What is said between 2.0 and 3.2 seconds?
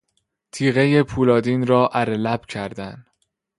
لب کردن